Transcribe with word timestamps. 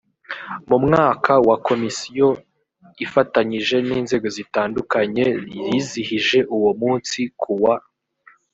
mu 0.69 0.77
mwaka 0.85 1.31
w 1.47 1.49
komisiyo 1.67 2.27
ifatanyije 3.05 3.75
n 3.87 3.89
inzego 3.99 4.27
zitandukanye 4.37 5.25
yizihije 5.65 6.39
uwo 6.55 6.71
munsi 6.81 7.19
ku 7.41 7.51
wa 7.63 7.75